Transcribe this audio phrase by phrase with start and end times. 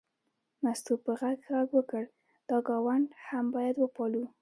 [0.63, 2.03] مستو په غږ غږ وکړ
[2.49, 4.23] دا ګاونډ هم باید وپالو.